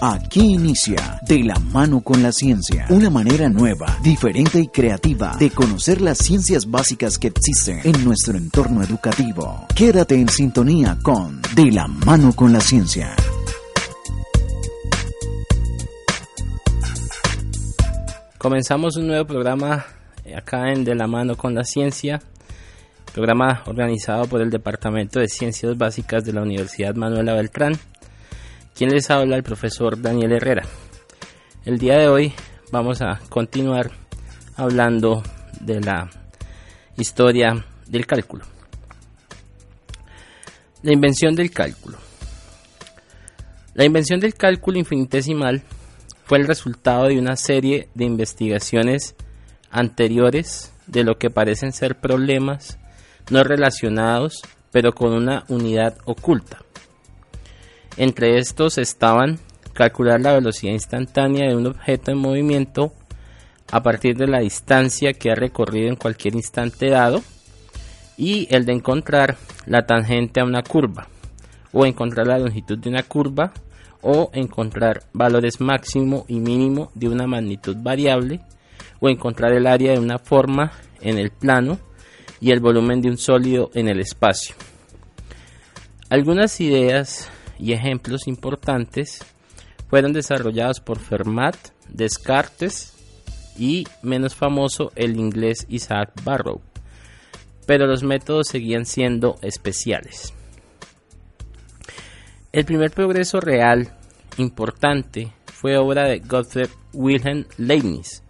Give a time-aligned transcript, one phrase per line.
[0.00, 5.50] Aquí inicia De la mano con la ciencia, una manera nueva, diferente y creativa de
[5.50, 9.66] conocer las ciencias básicas que existen en nuestro entorno educativo.
[9.74, 13.14] Quédate en sintonía con De la mano con la ciencia.
[18.36, 19.86] Comenzamos un nuevo programa
[20.36, 22.20] acá en De la mano con la ciencia,
[23.14, 27.78] programa organizado por el Departamento de Ciencias Básicas de la Universidad Manuela Beltrán
[28.74, 30.64] quien les habla el profesor Daniel Herrera.
[31.64, 32.32] El día de hoy
[32.72, 33.92] vamos a continuar
[34.56, 35.22] hablando
[35.60, 36.10] de la
[36.96, 38.44] historia del cálculo.
[40.82, 41.98] La invención del cálculo.
[43.74, 45.62] La invención del cálculo infinitesimal
[46.24, 49.14] fue el resultado de una serie de investigaciones
[49.70, 52.78] anteriores de lo que parecen ser problemas
[53.30, 56.63] no relacionados pero con una unidad oculta.
[57.96, 59.38] Entre estos estaban
[59.72, 62.92] calcular la velocidad instantánea de un objeto en movimiento
[63.70, 67.22] a partir de la distancia que ha recorrido en cualquier instante dado
[68.16, 71.08] y el de encontrar la tangente a una curva
[71.72, 73.52] o encontrar la longitud de una curva
[74.02, 78.40] o encontrar valores máximo y mínimo de una magnitud variable
[79.00, 81.78] o encontrar el área de una forma en el plano
[82.40, 84.54] y el volumen de un sólido en el espacio.
[86.10, 89.24] Algunas ideas y ejemplos importantes
[89.88, 91.56] fueron desarrollados por Fermat,
[91.88, 92.94] Descartes
[93.58, 96.60] y, menos famoso, el inglés Isaac Barrow,
[97.66, 100.34] pero los métodos seguían siendo especiales.
[102.52, 103.92] El primer progreso real
[104.38, 108.22] importante fue obra de Gottfried Wilhelm Leibniz,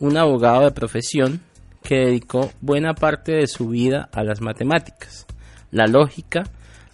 [0.00, 1.40] un abogado de profesión
[1.82, 5.26] que dedicó buena parte de su vida a las matemáticas,
[5.70, 6.44] la lógica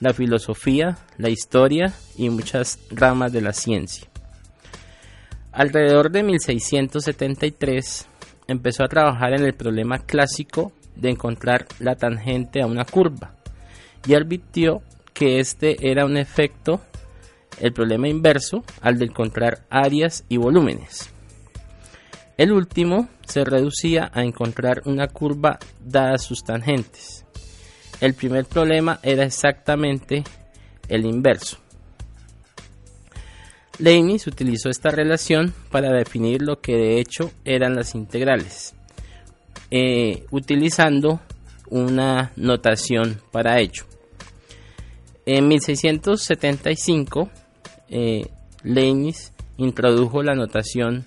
[0.04, 4.06] la filosofía, la historia y muchas ramas de la ciencia.
[5.50, 8.06] Alrededor de 1673
[8.46, 13.34] empezó a trabajar en el problema clásico de encontrar la tangente a una curva
[14.06, 14.82] y advirtió
[15.14, 16.82] que este era un efecto,
[17.58, 21.08] el problema inverso al de encontrar áreas y volúmenes.
[22.36, 27.23] El último se reducía a encontrar una curva dadas sus tangentes.
[28.04, 30.24] El primer problema era exactamente
[30.90, 31.56] el inverso.
[33.78, 38.74] Leibniz utilizó esta relación para definir lo que de hecho eran las integrales,
[39.70, 41.22] eh, utilizando
[41.70, 43.84] una notación para ello.
[45.24, 47.30] En 1675,
[47.88, 48.26] eh,
[48.64, 51.06] Leibniz introdujo la notación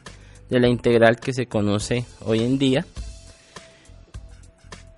[0.50, 2.88] de la integral que se conoce hoy en día,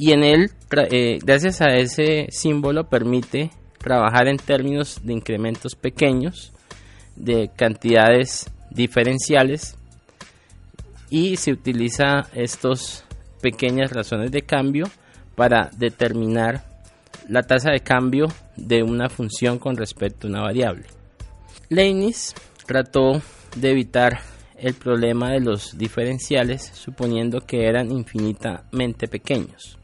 [0.01, 0.51] y en él,
[0.91, 6.53] eh, gracias a ese símbolo, permite trabajar en términos de incrementos pequeños,
[7.17, 9.75] de cantidades diferenciales
[11.09, 13.03] y se utiliza estas
[13.41, 14.85] pequeñas razones de cambio
[15.35, 16.63] para determinar
[17.27, 20.85] la tasa de cambio de una función con respecto a una variable.
[21.67, 22.33] Leibniz
[22.65, 23.21] trató
[23.57, 24.21] de evitar
[24.55, 29.78] el problema de los diferenciales suponiendo que eran infinitamente pequeños.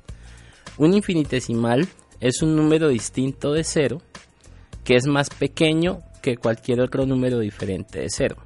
[0.77, 1.87] Un infinitesimal
[2.19, 4.01] es un número distinto de cero
[4.83, 8.37] que es más pequeño que cualquier otro número diferente de cero.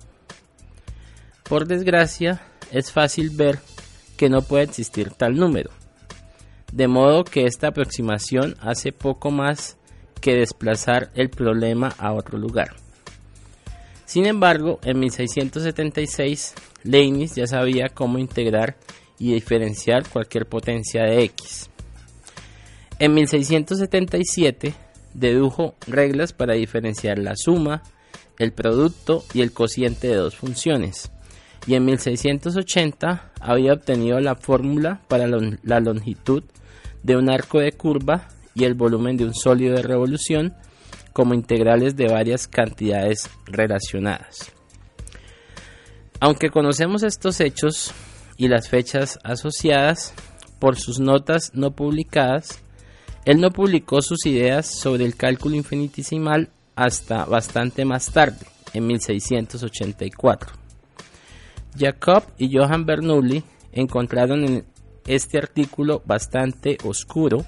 [1.44, 2.42] Por desgracia,
[2.72, 3.60] es fácil ver
[4.16, 5.72] que no puede existir tal número,
[6.72, 9.78] de modo que esta aproximación hace poco más
[10.22, 12.76] que desplazar el problema a otro lugar.
[14.06, 16.54] Sin embargo, en 1676,
[16.84, 18.78] Leibniz ya sabía cómo integrar
[19.18, 21.69] y diferenciar cualquier potencia de x.
[23.00, 24.74] En 1677
[25.14, 27.82] dedujo reglas para diferenciar la suma,
[28.38, 31.10] el producto y el cociente de dos funciones.
[31.66, 36.44] Y en 1680 había obtenido la fórmula para la longitud
[37.02, 40.54] de un arco de curva y el volumen de un sólido de revolución
[41.14, 44.52] como integrales de varias cantidades relacionadas.
[46.20, 47.94] Aunque conocemos estos hechos
[48.36, 50.14] y las fechas asociadas
[50.60, 52.62] por sus notas no publicadas,
[53.26, 60.54] él no publicó sus ideas sobre el cálculo infinitesimal hasta bastante más tarde, en 1684.
[61.78, 64.66] Jacob y Johann Bernoulli encontraron en
[65.06, 67.46] este artículo bastante oscuro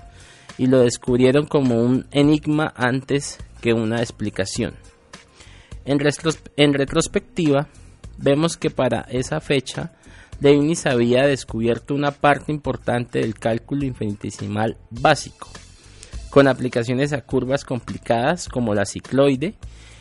[0.58, 4.76] y lo descubrieron como un enigma antes que una explicación.
[5.86, 6.00] En,
[6.58, 7.68] en retrospectiva,
[8.18, 9.94] vemos que para esa fecha
[10.42, 15.48] Leibniz había descubierto una parte importante del cálculo infinitesimal básico,
[16.32, 19.54] con aplicaciones a curvas complicadas como la cicloide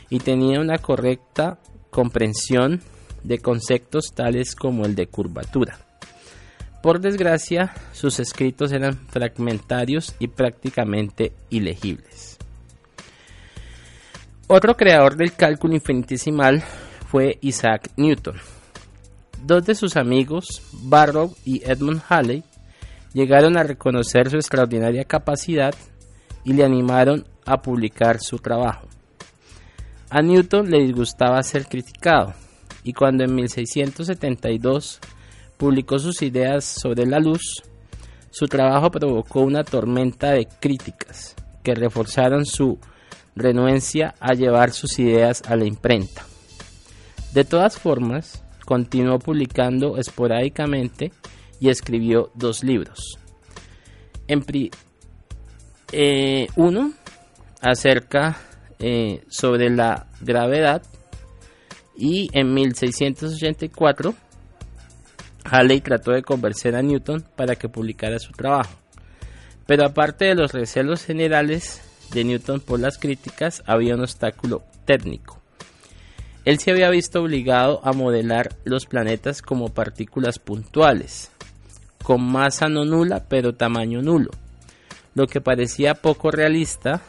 [0.08, 1.58] y tenía una correcta
[1.90, 2.81] comprensión
[3.22, 5.78] de conceptos tales como el de curvatura.
[6.82, 12.38] Por desgracia, sus escritos eran fragmentarios y prácticamente ilegibles.
[14.46, 16.64] Otro creador del cálculo infinitesimal
[17.06, 18.36] fue Isaac Newton.
[19.42, 22.44] Dos de sus amigos, Barrow y Edmund Halley,
[23.12, 25.75] llegaron a reconocer su extraordinaria capacidad
[26.44, 28.87] y le animaron a publicar su trabajo.
[30.10, 32.34] A Newton le disgustaba ser criticado,
[32.84, 35.00] y cuando en 1672
[35.56, 37.62] publicó sus ideas sobre la luz,
[38.31, 42.78] su trabajo provocó una tormenta de críticas que reforzaron su
[43.34, 46.25] renuencia a llevar sus ideas a la imprenta.
[47.32, 51.11] De todas formas, continuó publicando esporádicamente
[51.58, 53.19] y escribió dos libros.
[54.28, 54.44] En
[55.90, 56.93] eh, uno
[57.61, 58.37] acerca
[58.78, 60.84] eh, sobre la gravedad
[61.96, 64.14] y en 1684
[65.46, 68.78] Halley trató de convencer a Newton para que publicara su trabajo.
[69.67, 71.82] Pero aparte de los recelos generales
[72.14, 75.39] de Newton por las críticas, había un obstáculo técnico.
[76.50, 81.31] Él se había visto obligado a modelar los planetas como partículas puntuales,
[82.02, 84.32] con masa no nula pero tamaño nulo,
[85.14, 87.02] lo que parecía poco realista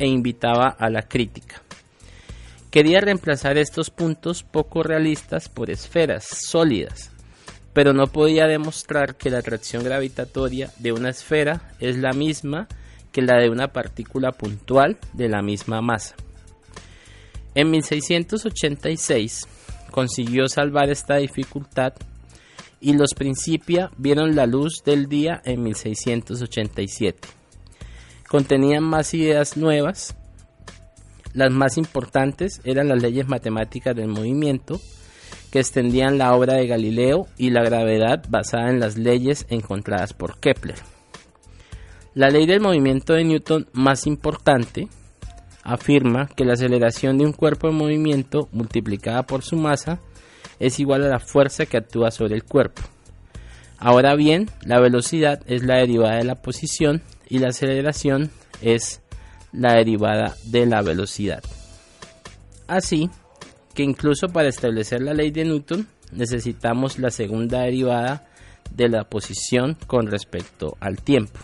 [0.00, 1.62] e invitaba a la crítica.
[2.72, 7.12] Quería reemplazar estos puntos poco realistas por esferas sólidas,
[7.72, 12.66] pero no podía demostrar que la atracción gravitatoria de una esfera es la misma
[13.12, 16.16] que la de una partícula puntual de la misma masa.
[17.56, 19.48] En 1686
[19.90, 21.94] consiguió salvar esta dificultad
[22.82, 27.28] y los Principia vieron la luz del día en 1687.
[28.28, 30.14] Contenían más ideas nuevas.
[31.32, 34.78] Las más importantes eran las leyes matemáticas del movimiento,
[35.50, 40.40] que extendían la obra de Galileo y la gravedad basada en las leyes encontradas por
[40.40, 40.76] Kepler.
[42.12, 44.88] La ley del movimiento de Newton más importante
[45.66, 49.98] afirma que la aceleración de un cuerpo en movimiento multiplicada por su masa
[50.60, 52.82] es igual a la fuerza que actúa sobre el cuerpo.
[53.76, 58.30] Ahora bien, la velocidad es la derivada de la posición y la aceleración
[58.62, 59.02] es
[59.52, 61.42] la derivada de la velocidad.
[62.68, 63.10] Así
[63.74, 68.28] que incluso para establecer la ley de Newton necesitamos la segunda derivada
[68.70, 71.40] de la posición con respecto al tiempo.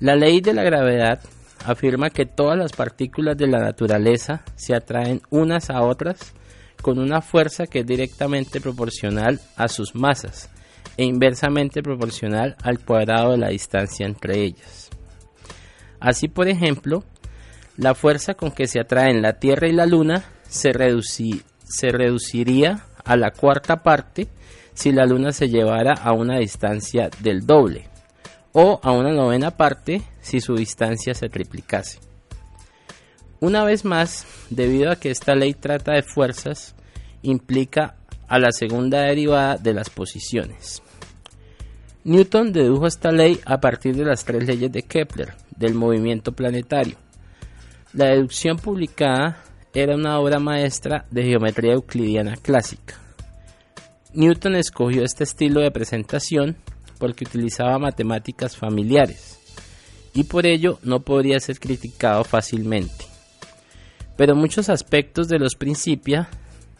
[0.00, 1.20] La ley de la gravedad
[1.64, 6.34] afirma que todas las partículas de la naturaleza se atraen unas a otras
[6.80, 10.50] con una fuerza que es directamente proporcional a sus masas
[10.96, 14.90] e inversamente proporcional al cuadrado de la distancia entre ellas.
[16.00, 17.04] Así, por ejemplo,
[17.76, 20.72] la fuerza con que se atraen la Tierra y la Luna se,
[21.64, 24.28] se reduciría a la cuarta parte
[24.74, 27.89] si la Luna se llevara a una distancia del doble,
[28.52, 31.98] o a una novena parte si su distancia se triplicase.
[33.40, 36.74] Una vez más, debido a que esta ley trata de fuerzas,
[37.22, 37.96] implica
[38.28, 40.82] a la segunda derivada de las posiciones.
[42.04, 46.96] Newton dedujo esta ley a partir de las tres leyes de Kepler del movimiento planetario.
[47.92, 49.42] La deducción publicada
[49.74, 52.94] era una obra maestra de geometría euclidiana clásica.
[54.12, 56.56] Newton escogió este estilo de presentación
[57.00, 59.40] porque utilizaba matemáticas familiares
[60.14, 63.06] y por ello no podría ser criticado fácilmente.
[64.16, 66.28] Pero muchos aspectos de los Principia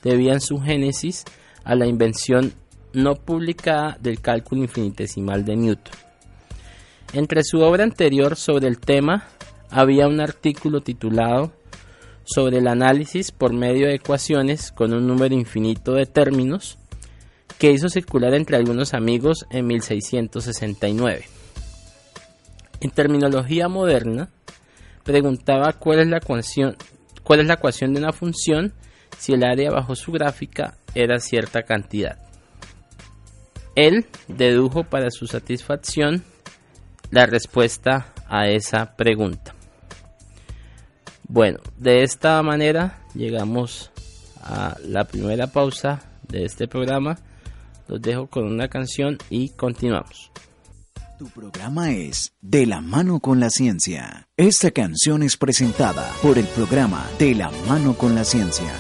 [0.05, 1.25] debían su génesis
[1.65, 2.53] a la invención
[2.93, 5.95] no publicada del cálculo infinitesimal de Newton.
[7.15, 9.25] Entre su obra anterior sobre el tema
[9.71, 11.53] había un artículo titulado
[12.25, 16.80] sobre el análisis por medio de ecuaciones con un número infinito de términos
[17.59, 21.25] que hizo circular entre algunos amigos en 1669.
[22.81, 24.31] En terminología moderna,
[25.05, 26.77] preguntaba cuál es la ecuación,
[27.23, 28.73] cuál es la ecuación de una función
[29.19, 32.19] si el área bajo su gráfica era cierta cantidad.
[33.75, 36.25] Él dedujo para su satisfacción
[37.11, 39.55] la respuesta a esa pregunta.
[41.29, 43.91] Bueno, de esta manera llegamos
[44.43, 47.19] a la primera pausa de este programa.
[47.91, 50.31] Los dejo con una canción y continuamos.
[51.19, 54.29] Tu programa es De la mano con la ciencia.
[54.37, 58.73] Esta canción es presentada por el programa De la mano con la ciencia.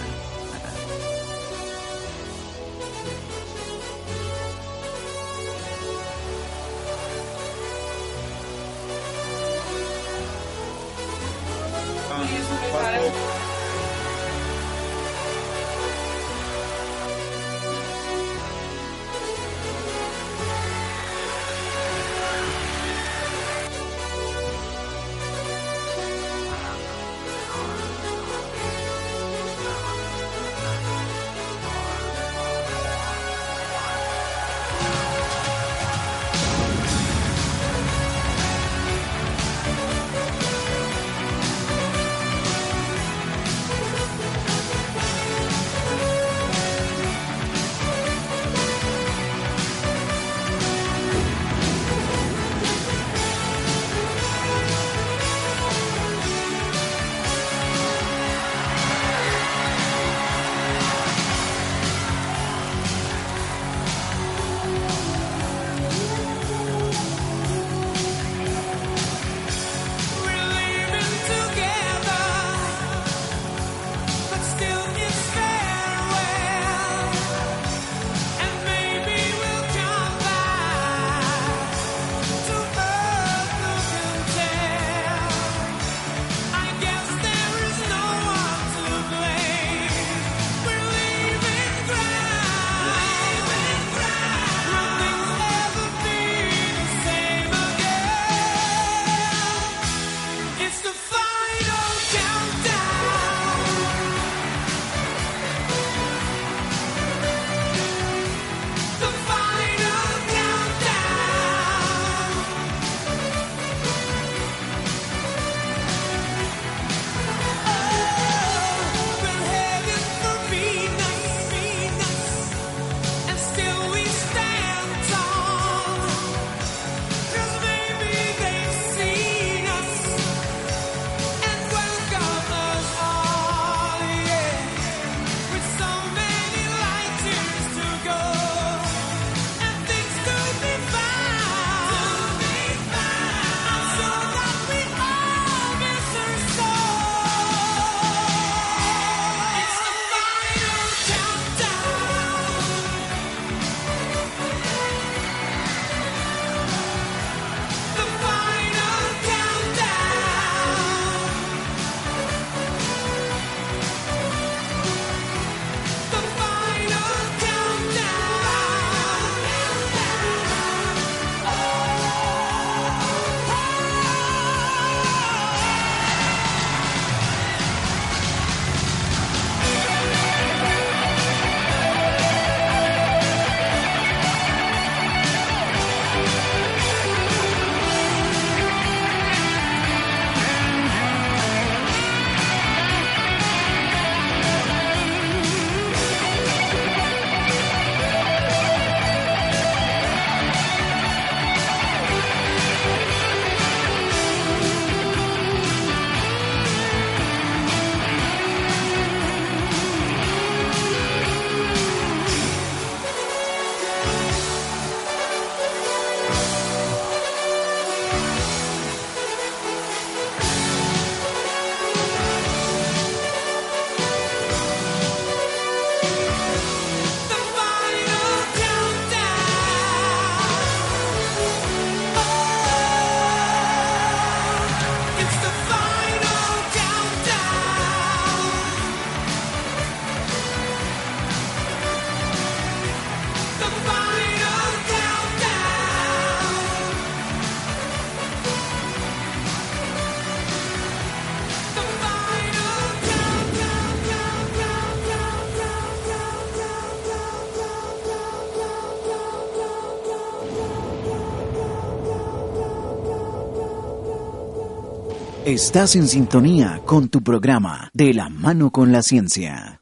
[265.47, 269.80] Estás en sintonía con tu programa De la mano con la ciencia.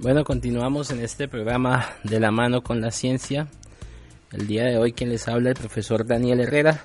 [0.00, 3.46] Bueno, continuamos en este programa De la mano con la ciencia.
[4.32, 6.82] El día de hoy quien les habla es el profesor Daniel Herrera,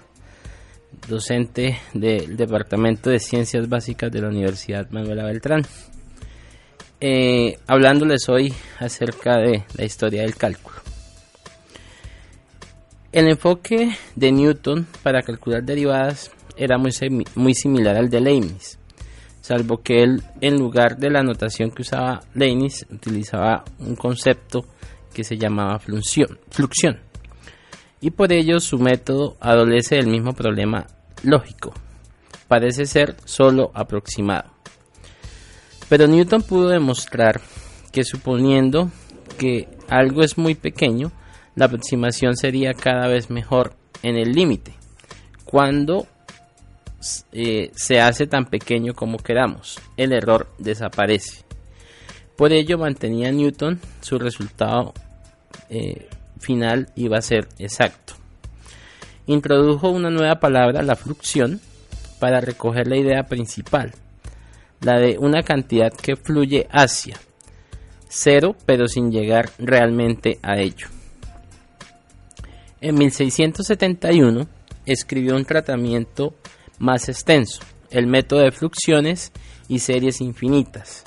[1.09, 5.65] docente del Departamento de Ciencias Básicas de la Universidad Manuela Beltrán.
[7.01, 10.77] Eh, hablándoles hoy acerca de la historia del cálculo.
[13.11, 16.91] El enfoque de Newton para calcular derivadas era muy,
[17.35, 18.79] muy similar al de Leibniz,
[19.41, 24.65] salvo que él en lugar de la notación que usaba Leibniz utilizaba un concepto
[25.13, 26.99] que se llamaba fluxión,
[27.99, 30.87] y por ello su método adolece del mismo problema
[31.23, 31.73] lógico,
[32.47, 34.54] parece ser solo aproximado.
[35.89, 37.41] Pero Newton pudo demostrar
[37.91, 38.89] que suponiendo
[39.37, 41.11] que algo es muy pequeño,
[41.55, 43.73] la aproximación sería cada vez mejor
[44.03, 44.73] en el límite,
[45.45, 46.07] cuando
[47.31, 51.43] eh, se hace tan pequeño como queramos, el error desaparece.
[52.35, 54.93] Por ello mantenía Newton su resultado
[55.69, 58.13] eh, final iba a ser exacto.
[59.27, 61.59] Introdujo una nueva palabra, la fluxión,
[62.19, 63.93] para recoger la idea principal,
[64.85, 67.17] la de una cantidad que fluye hacia
[68.07, 70.87] cero, pero sin llegar realmente a ello.
[72.79, 74.47] En 1671
[74.85, 76.35] escribió un tratamiento
[76.77, 79.31] más extenso, el método de fluxiones
[79.67, 81.03] y series infinitas.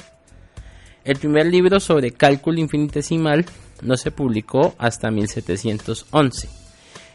[1.05, 3.47] El primer libro sobre cálculo infinitesimal
[3.81, 6.49] no se publicó hasta 1711.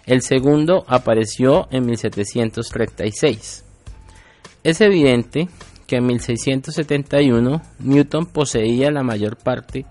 [0.06, 3.66] El segundo apareció en 1736.
[4.64, 5.50] Es evidente
[5.88, 9.86] que en 1671 Newton poseía la mayor parte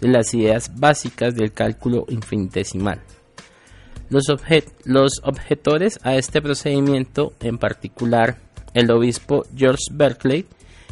[0.00, 3.00] de las ideas básicas del cálculo infinitesimal.
[4.08, 8.38] Los, objetores a este procedimiento, en particular
[8.74, 10.46] el obispo George Berkeley,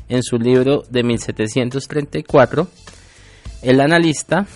[0.08, 2.66] en su libro de 1734,
[3.62, 4.46] el analista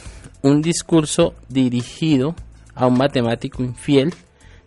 [0.42, 2.34] un discurso dirigido
[2.74, 4.14] a un matemático infiel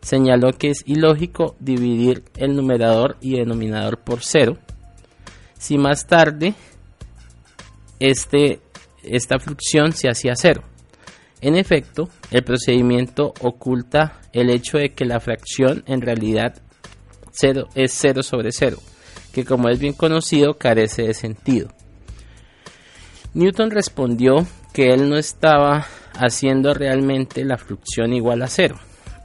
[0.01, 4.57] señaló que es ilógico dividir el numerador y denominador por cero
[5.61, 6.55] si más tarde
[7.99, 8.59] este,
[9.03, 10.63] esta fluxión se hacía cero.
[11.39, 16.55] En efecto, el procedimiento oculta el hecho de que la fracción en realidad
[17.31, 18.77] cero es cero sobre cero,
[19.31, 21.69] que como es bien conocido carece de sentido.
[23.35, 28.79] Newton respondió que él no estaba haciendo realmente la fluxión igual a cero.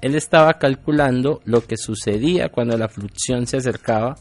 [0.07, 4.15] Él estaba calculando lo que sucedía cuando la fluxión se acercaba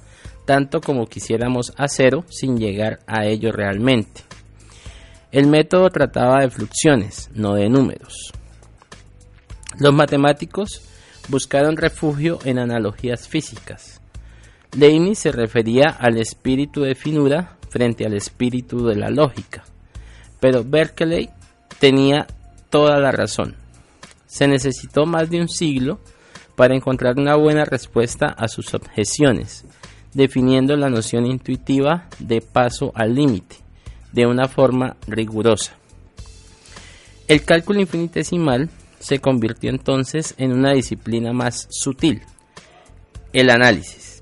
[0.44, 4.24] tanto como quisiéramos a cero sin llegar a ello realmente.
[5.32, 8.32] El método trataba de fluxiones, no de números.
[9.78, 10.82] Los matemáticos
[11.28, 14.02] buscaron refugio en analogías físicas.
[14.76, 19.64] Leibniz se refería al espíritu de finura frente al espíritu de la lógica.
[20.40, 21.30] Pero Berkeley
[21.78, 22.26] tenía
[22.72, 23.65] toda la razón.
[24.36, 25.98] Se necesitó más de un siglo
[26.58, 29.64] para encontrar una buena respuesta a sus objeciones,
[30.14, 33.56] definiendo la noción intuitiva de paso al límite
[34.12, 35.78] de una forma rigurosa.
[37.30, 38.70] El cálculo infinitesimal
[39.00, 42.22] se convirtió entonces en una disciplina más sutil,
[43.32, 44.22] el análisis.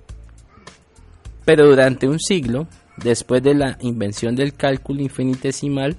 [1.43, 5.97] Pero durante un siglo, después de la invención del cálculo infinitesimal,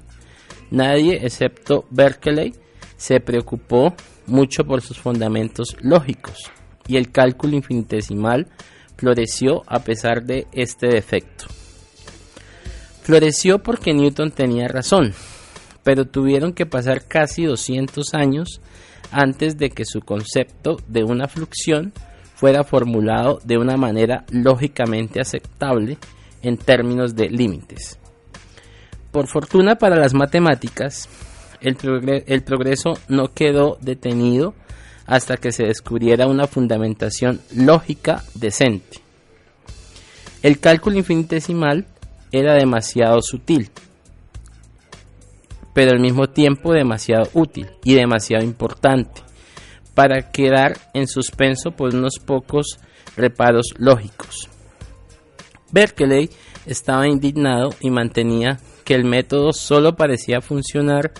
[0.70, 2.54] Nadie, excepto Berkeley,
[2.96, 3.94] se preocupó
[4.26, 6.50] mucho por sus fundamentos lógicos
[6.86, 8.46] y el cálculo infinitesimal
[8.96, 11.46] floreció a pesar de este defecto.
[13.02, 15.12] Floreció porque Newton tenía razón,
[15.82, 18.60] pero tuvieron que pasar casi 200 años
[19.10, 21.92] antes de que su concepto de una fluxión
[22.34, 25.98] fuera formulado de una manera lógicamente aceptable
[26.42, 27.98] en términos de límites.
[29.12, 31.08] Por fortuna para las matemáticas,
[31.60, 34.54] el, progreso no quedó detenido
[35.06, 39.00] hasta que se descubriera una fundamentación lógica decente.
[40.42, 41.86] El cálculo infinitesimal
[42.32, 43.70] era demasiado sutil,
[45.72, 49.22] pero al mismo tiempo demasiado útil y demasiado importante
[49.94, 52.78] para quedar en suspenso por unos pocos
[53.16, 54.48] reparos lógicos.
[55.70, 56.30] Berkeley
[56.66, 61.12] estaba indignado y mantenía que el método solo parecía funcionar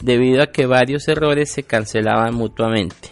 [0.00, 3.10] debido a que varios errores se cancelaban mutuamente.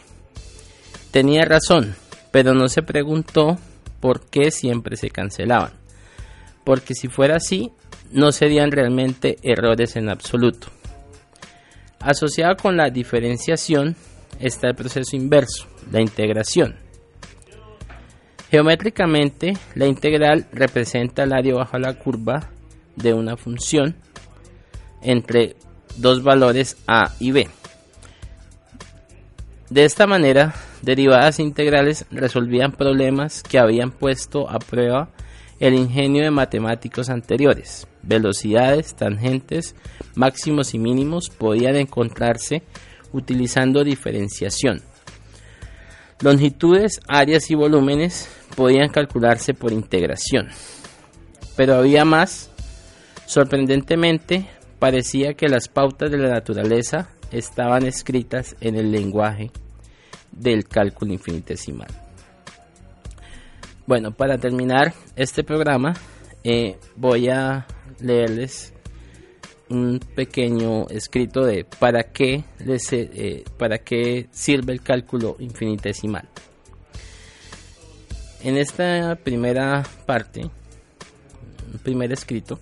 [1.11, 1.95] Tenía razón,
[2.31, 3.59] pero no se preguntó
[4.01, 5.73] por qué siempre se cancelaban,
[6.65, 7.73] porque si fuera así,
[8.11, 10.69] no serían realmente errores en absoluto.
[12.01, 13.97] Asociado con la diferenciación
[14.39, 16.77] está el proceso inverso, la integración.
[18.51, 22.51] Geométricamente, la integral representa el área bajo la curva
[22.97, 23.97] de una función
[25.03, 25.57] entre
[25.97, 27.49] dos valores a y b.
[29.71, 35.11] De esta manera, derivadas integrales resolvían problemas que habían puesto a prueba
[35.61, 37.87] el ingenio de matemáticos anteriores.
[38.03, 39.75] Velocidades, tangentes,
[40.15, 42.63] máximos y mínimos podían encontrarse
[43.13, 44.83] utilizando diferenciación.
[46.21, 50.49] Longitudes, áreas y volúmenes podían calcularse por integración.
[51.57, 52.51] Pero había más.
[53.27, 54.49] Sorprendentemente,
[54.79, 59.51] parecía que las pautas de la naturaleza estaban escritas en el lenguaje
[60.33, 61.89] del cálculo infinitesimal.
[63.87, 65.95] Bueno, para terminar este programa,
[66.45, 67.67] eh, voy a
[68.01, 68.73] leerles
[69.71, 76.29] un pequeño escrito de para qué, les, eh, para qué sirve el cálculo infinitesimal.
[78.43, 80.49] En esta primera parte,
[81.83, 82.61] primer escrito,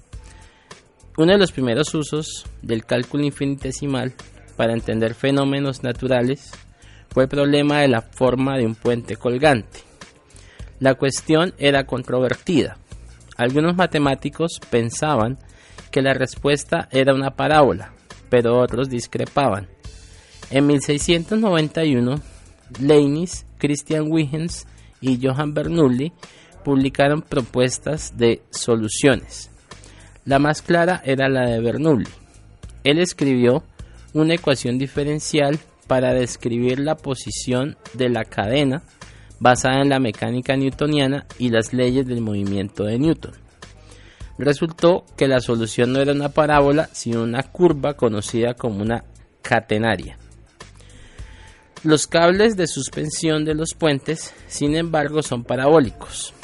[1.17, 4.13] uno de los primeros usos del cálculo infinitesimal
[4.57, 6.51] para entender fenómenos naturales
[7.09, 9.81] fue el problema de la forma de un puente colgante.
[10.79, 12.77] La cuestión era controvertida.
[13.39, 15.39] Algunos matemáticos pensaban
[15.91, 17.93] que la respuesta era una parábola,
[18.29, 19.69] pero otros discrepaban.
[20.51, 22.21] En 1691,
[22.81, 24.67] Leibniz, Christian Huygens
[25.01, 26.13] y Johann Bernoulli
[26.63, 29.51] publicaron propuestas de soluciones.
[30.27, 32.09] La más clara era la de Bernoulli.
[32.83, 33.63] Él escribió
[34.13, 38.83] una ecuación diferencial para describir la posición de la cadena
[39.39, 43.35] basada en la mecánica newtoniana y las leyes del movimiento de Newton.
[44.37, 49.05] Resultó que la solución no era una parábola, sino una curva conocida como una
[49.43, 50.19] catenaria.
[51.85, 56.35] Los cables de suspensión de los puentes, sin embargo, son parabólicos.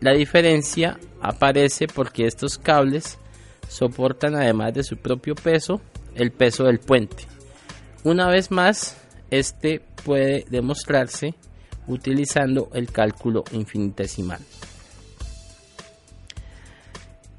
[0.00, 3.18] La diferencia aparece porque estos cables
[3.70, 5.80] soportan además de su propio peso,
[6.14, 7.24] el peso del puente.
[8.02, 8.96] Una vez más,
[9.30, 11.34] este puede demostrarse
[11.86, 14.40] utilizando el cálculo infinitesimal.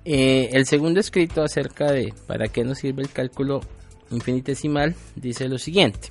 [0.06, 3.62] Eh, el segundo escrito acerca de para qué nos sirve el cálculo
[4.10, 6.10] infinitesimal dice lo siguiente.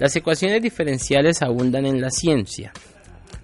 [0.00, 2.72] Las ecuaciones diferenciales abundan en la ciencia.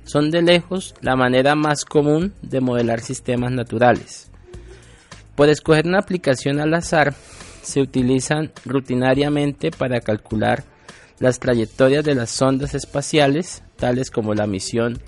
[0.05, 4.30] Son de lejos la manera más común de modelar sistemas naturales.
[5.41, 7.15] Por escoger una aplicación al azar,
[7.63, 10.65] se utilizan rutinariamente para calcular
[11.19, 14.99] las trayectorias de las sondas espaciales, tales como la misión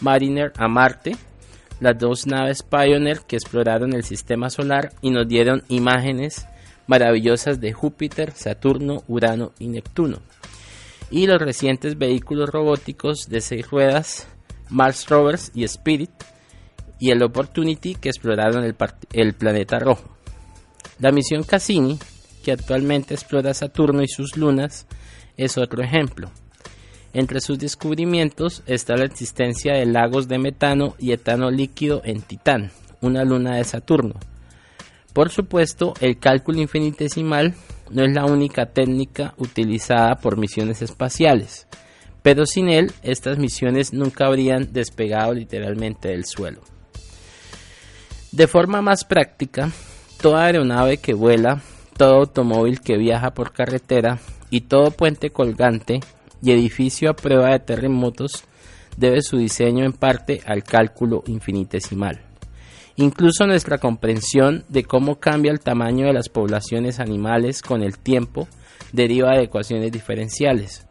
[0.00, 1.16] Mariner a Marte,
[1.80, 6.46] las dos naves Pioneer que exploraron el sistema solar y nos dieron imágenes
[6.86, 10.22] maravillosas de Júpiter, Saturno, Urano y Neptuno,
[11.10, 14.28] y los recientes vehículos robóticos de seis ruedas
[14.70, 16.10] Mars Rovers y Spirit,
[17.04, 20.16] y el Opportunity que exploraron el, planeta rojo.
[20.98, 21.98] La misión Cassini,
[22.42, 24.86] que actualmente explora Saturno y sus lunas,
[25.36, 26.30] es otro ejemplo.
[27.12, 32.70] Entre sus descubrimientos está la existencia de lagos de metano y etano líquido en Titán,
[33.02, 34.14] una luna de Saturno.
[35.12, 37.54] Por supuesto, el cálculo infinitesimal
[37.90, 41.68] no es la única técnica utilizada por misiones espaciales,
[42.22, 46.62] pero sin él estas misiones nunca habrían despegado literalmente del suelo.
[48.34, 49.70] De forma más práctica,
[50.20, 51.62] toda aeronave que vuela,
[51.96, 54.18] todo automóvil que viaja por carretera
[54.50, 56.00] y todo puente colgante
[56.42, 58.42] y edificio a prueba de terremotos
[58.96, 62.22] debe su diseño en parte al cálculo infinitesimal.
[62.96, 68.48] Incluso nuestra comprensión de cómo cambia el tamaño de las poblaciones animales con el tiempo
[68.92, 70.88] deriva de ecuaciones diferenciales.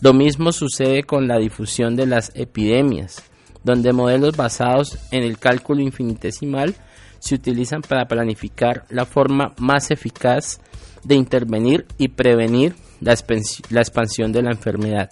[0.00, 3.20] Lo mismo sucede con la difusión de las epidemias,
[3.64, 6.74] donde modelos basados en el cálculo infinitesimal
[7.18, 10.60] se utilizan para planificar la forma más eficaz
[11.02, 15.10] de intervenir y prevenir la, expansión de la enfermedad.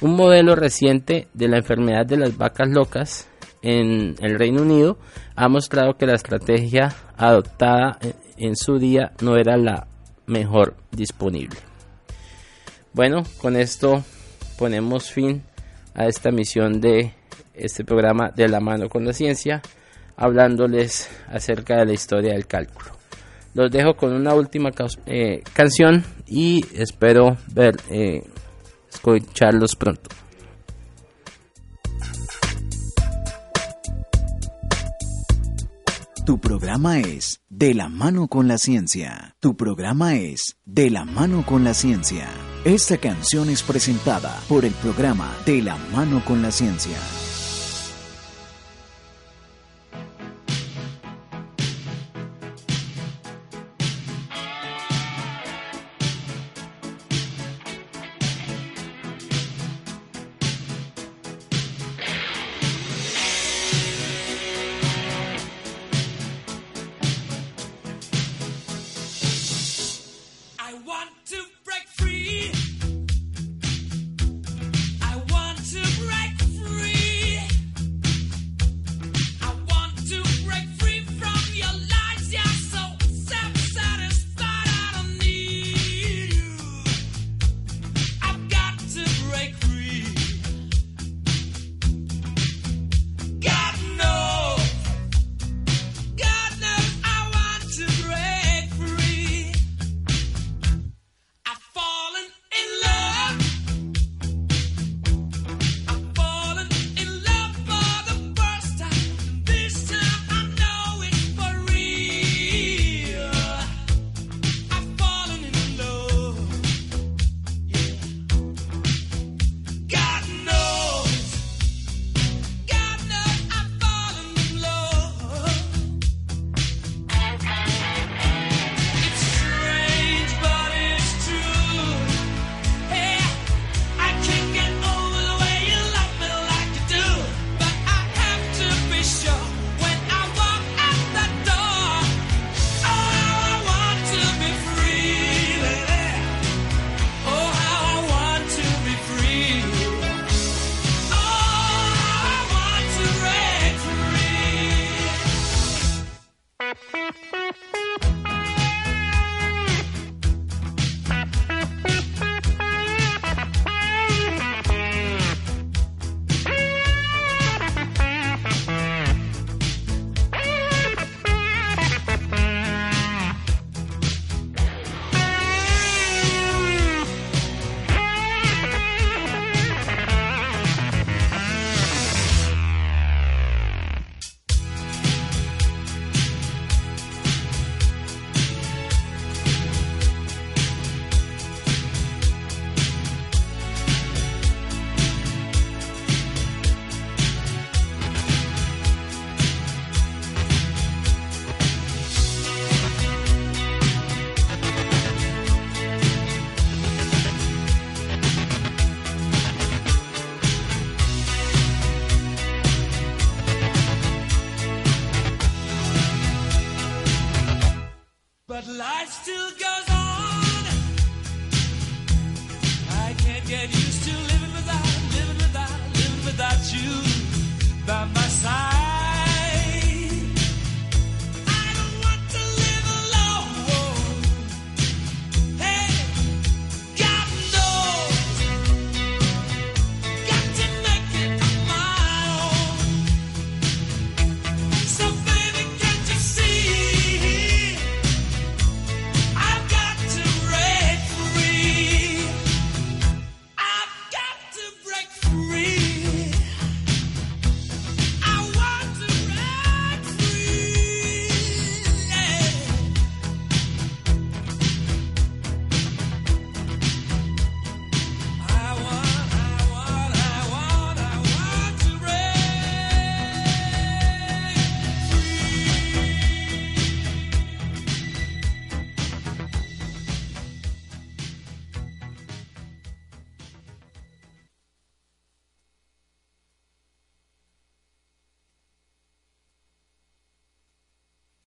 [0.00, 3.28] Un modelo reciente de la enfermedad de las vacas locas
[3.62, 4.98] en el Reino Unido
[5.36, 7.98] ha mostrado que la estrategia adoptada
[8.38, 9.86] en su día no era la
[10.26, 11.58] mejor disponible.
[12.94, 14.02] Bueno, con esto
[14.58, 15.42] ponemos fin
[15.94, 17.12] a esta misión de
[17.60, 19.62] este programa de la mano con la ciencia,
[20.16, 22.90] hablándoles acerca de la historia del cálculo.
[23.54, 24.70] Los dejo con una última
[25.06, 28.22] eh, canción y espero ver, eh,
[28.92, 30.08] escucharlos pronto.
[36.30, 39.34] Tu programa es De la mano con la ciencia.
[39.40, 42.28] Tu programa es De la mano con la ciencia.
[42.64, 46.98] Esta canción es presentada por el programa De la mano con la ciencia.